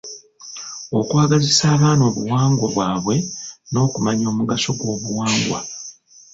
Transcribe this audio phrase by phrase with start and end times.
[0.99, 3.15] Okwagazisa abaana obuwangwa bwabwe
[3.71, 5.59] n’okumanya omugaso gw’obuwangwa.